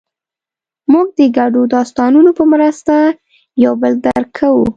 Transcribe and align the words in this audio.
موږ 0.91 1.07
د 1.17 1.19
ګډو 1.37 1.61
داستانونو 1.75 2.31
په 2.37 2.43
مرسته 2.53 2.93
یو 3.63 3.73
بل 3.81 3.93
درک 4.05 4.29
کوو. 4.39 4.65